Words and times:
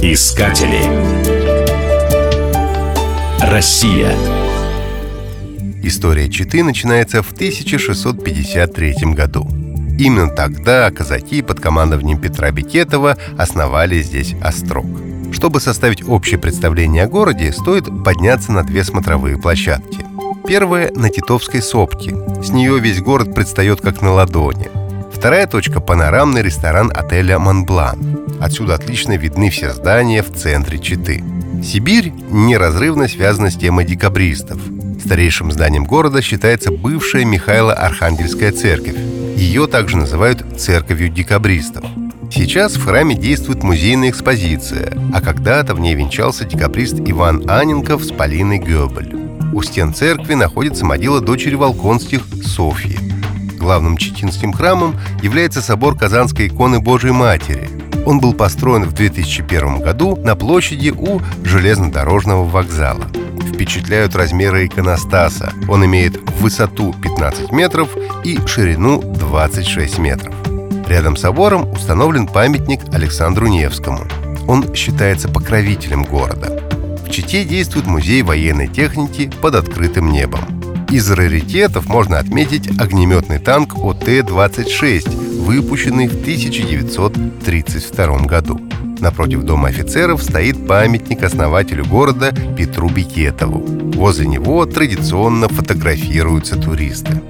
Искатели. 0.00 0.84
Россия. 3.40 4.12
История 5.82 6.30
Читы 6.30 6.62
начинается 6.62 7.24
в 7.24 7.32
1653 7.32 8.94
году. 9.14 9.48
Именно 9.98 10.28
тогда 10.28 10.92
казаки 10.92 11.42
под 11.42 11.58
командованием 11.58 12.20
Петра 12.20 12.52
Бекетова 12.52 13.18
основали 13.36 14.00
здесь 14.00 14.36
острог. 14.40 14.86
Чтобы 15.32 15.58
составить 15.58 16.08
общее 16.08 16.38
представление 16.38 17.02
о 17.02 17.08
городе, 17.08 17.50
стоит 17.52 17.86
подняться 18.04 18.52
на 18.52 18.62
две 18.62 18.84
смотровые 18.84 19.38
площадки. 19.38 20.06
Первая– 20.46 20.92
на 20.94 21.10
Титовской 21.10 21.60
сопке. 21.60 22.14
С 22.44 22.50
нее 22.50 22.78
весь 22.78 23.00
город 23.00 23.34
предстает 23.34 23.80
как 23.80 24.02
на 24.02 24.12
ладони. 24.12 24.83
Вторая 25.14 25.46
точка– 25.46 25.80
панорамный 25.80 26.42
ресторан 26.42 26.92
отеля 26.94 27.38
«Монблан». 27.38 27.98
Отсюда 28.40 28.74
отлично 28.74 29.16
видны 29.16 29.48
все 29.48 29.72
здания 29.72 30.22
в 30.22 30.34
центре 30.34 30.78
Читы. 30.78 31.24
Сибирь 31.62 32.12
неразрывно 32.30 33.08
связана 33.08 33.50
с 33.50 33.56
темой 33.56 33.86
декабристов. 33.86 34.60
Старейшим 35.02 35.50
зданием 35.50 35.84
города 35.84 36.20
считается 36.20 36.70
бывшая 36.70 37.24
Михайло-Архангельская 37.24 38.52
церковь. 38.52 38.96
Ее 39.36 39.66
также 39.66 39.96
называют 39.96 40.44
церковью 40.60 41.08
декабристов. 41.08 41.84
Сейчас 42.30 42.74
в 42.74 42.84
храме 42.84 43.14
действует 43.14 43.62
музейная 43.62 44.10
экспозиция, 44.10 44.92
а 45.14 45.22
когда-то 45.22 45.74
в 45.74 45.80
ней 45.80 45.94
венчался 45.94 46.44
декабрист 46.44 46.96
Иван 46.98 47.48
Аненков 47.48 48.04
с 48.04 48.10
Полиной 48.10 48.58
Гёбель. 48.58 49.14
У 49.54 49.62
стен 49.62 49.94
церкви 49.94 50.34
находится 50.34 50.84
могила 50.84 51.20
дочери 51.20 51.54
Волконских 51.54 52.22
Софьи. 52.42 53.13
Главным 53.64 53.96
читинским 53.96 54.52
храмом 54.52 54.94
является 55.22 55.62
собор 55.62 55.96
Казанской 55.96 56.48
иконы 56.48 56.80
Божией 56.80 57.14
Матери. 57.14 57.70
Он 58.04 58.20
был 58.20 58.34
построен 58.34 58.84
в 58.84 58.92
2001 58.92 59.80
году 59.80 60.16
на 60.16 60.36
площади 60.36 60.90
у 60.90 61.22
железнодорожного 61.42 62.44
вокзала. 62.44 63.06
Впечатляют 63.54 64.14
размеры 64.16 64.66
иконостаса. 64.66 65.54
Он 65.66 65.82
имеет 65.86 66.14
высоту 66.40 66.94
15 67.02 67.52
метров 67.52 67.88
и 68.22 68.38
ширину 68.46 69.00
26 69.00 69.96
метров. 69.96 70.34
Рядом 70.86 71.16
с 71.16 71.22
собором 71.22 71.72
установлен 71.72 72.26
памятник 72.26 72.80
Александру 72.92 73.46
Невскому. 73.46 74.04
Он 74.46 74.74
считается 74.74 75.30
покровителем 75.30 76.04
города. 76.04 76.60
В 77.02 77.08
Чите 77.08 77.46
действует 77.46 77.86
музей 77.86 78.20
военной 78.20 78.68
техники 78.68 79.30
под 79.40 79.54
открытым 79.54 80.12
небом. 80.12 80.40
Из 80.94 81.10
раритетов 81.10 81.88
можно 81.88 82.20
отметить 82.20 82.70
огнеметный 82.78 83.40
танк 83.40 83.74
ОТ-26, 83.76 85.40
выпущенный 85.40 86.06
в 86.06 86.20
1932 86.20 88.18
году. 88.18 88.60
Напротив 89.00 89.42
дома 89.42 89.70
офицеров 89.70 90.22
стоит 90.22 90.68
памятник 90.68 91.24
основателю 91.24 91.84
города 91.84 92.32
Петру 92.56 92.88
Бикетову. 92.88 93.58
Возле 93.96 94.28
него 94.28 94.64
традиционно 94.66 95.48
фотографируются 95.48 96.54
туристы. 96.54 97.20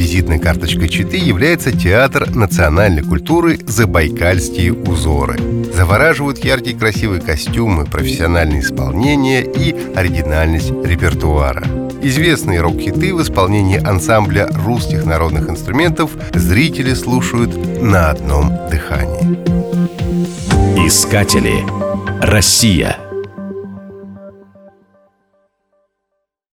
Визитной 0.00 0.38
карточкой 0.38 0.88
Читы 0.88 1.18
является 1.18 1.72
театр 1.72 2.34
национальной 2.34 3.02
культуры 3.02 3.58
«Забайкальские 3.66 4.72
узоры». 4.72 5.38
Завораживают 5.74 6.42
яркие 6.42 6.74
красивые 6.74 7.20
костюмы, 7.20 7.84
профессиональное 7.84 8.60
исполнение 8.60 9.44
и 9.44 9.76
оригинальность 9.94 10.70
репертуара. 10.70 11.62
Известные 12.00 12.62
рок-хиты 12.62 13.14
в 13.14 13.20
исполнении 13.20 13.76
ансамбля 13.76 14.48
русских 14.64 15.04
народных 15.04 15.50
инструментов 15.50 16.12
зрители 16.32 16.94
слушают 16.94 17.82
на 17.82 18.08
одном 18.08 18.48
дыхании. 18.70 19.36
Искатели. 20.86 21.62
Россия. 22.22 22.96